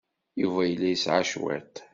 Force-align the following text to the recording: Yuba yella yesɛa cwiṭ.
Yuba 0.41 0.61
yella 0.65 0.87
yesɛa 0.89 1.21
cwiṭ. 1.29 1.75